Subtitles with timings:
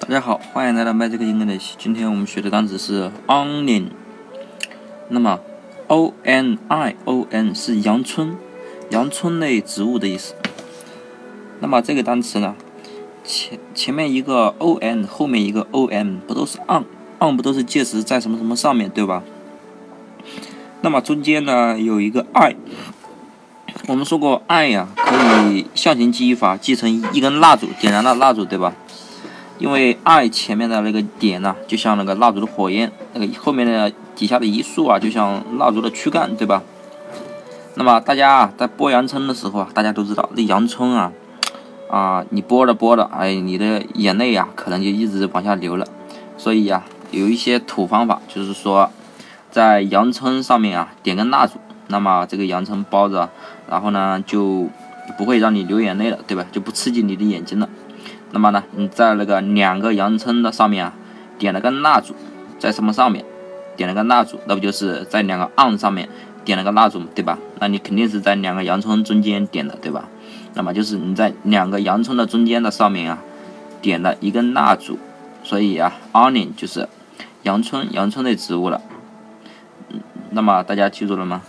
[0.00, 1.74] 大家好，欢迎来到 Magic English。
[1.78, 3.90] 今天我们学的单词是 onion。
[5.08, 5.38] 那么
[5.88, 8.34] o n i o n 是洋葱，
[8.88, 10.34] 洋葱类植物的意思。
[11.60, 12.56] 那么这个单词呢，
[13.22, 19.22] 前前面一个 o n，后面一个 o m，不都是 on？on 不都是介词在什么什么上面对吧？
[20.80, 22.56] 那么中间呢有一个 i。
[23.86, 28.74] 我们说过 i 呀，可以象形记忆法记成一根蜡烛，点燃了蜡烛对吧？
[29.60, 36.62] 因为 I 前面的那个点呢，就像那个蜡烛的火焰，那个后面的底下的一竖啊，就像蜡烛的躯干，对吧？
[37.74, 41.12] 那么大家啊，在剥洋葱的时候啊，大家都知道，那洋葱啊，
[41.90, 45.86] 啊，你剥着剥着，哎，你的眼泪呀，可能就一直往下流了。
[46.38, 48.90] 所以呀，有一些土方法，就是说，
[49.50, 53.28] 在洋葱上面啊，点根蜡烛，那么这个洋葱包着，
[53.68, 54.70] 然后呢，就
[55.18, 56.46] 不会让你流眼泪了，对吧？
[56.50, 57.68] 就不刺激你的眼睛了。
[58.32, 60.94] 那么呢，你在那个两个洋葱的上面啊，
[61.38, 62.14] 点了个蜡烛，
[62.58, 63.24] 在什么上面
[63.76, 66.08] 点了个蜡烛，那不就是在两个 on 上面
[66.44, 67.38] 点了个蜡烛，对吧？
[67.58, 70.08] 那你肯定是在两个洋葱中间点的，对吧？
[70.54, 73.18] 那么就是你在两个洋葱的中间的上面啊，
[73.80, 74.98] 点了一根蜡烛，
[75.42, 76.88] 所以啊，onion 就是
[77.42, 78.80] 洋葱，洋葱类植物了。
[80.30, 81.42] 那么大家记住了吗？